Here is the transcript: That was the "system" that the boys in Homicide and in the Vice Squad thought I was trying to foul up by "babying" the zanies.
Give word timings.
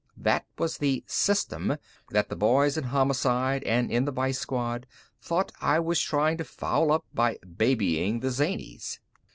That 0.17 0.47
was 0.57 0.79
the 0.79 1.03
"system" 1.05 1.77
that 2.09 2.27
the 2.29 2.35
boys 2.35 2.75
in 2.75 2.85
Homicide 2.85 3.63
and 3.65 3.91
in 3.91 4.05
the 4.05 4.11
Vice 4.11 4.39
Squad 4.39 4.87
thought 5.21 5.51
I 5.61 5.79
was 5.79 6.01
trying 6.01 6.37
to 6.37 6.43
foul 6.43 6.91
up 6.91 7.05
by 7.13 7.37
"babying" 7.55 8.21
the 8.21 8.31
zanies. 8.31 8.99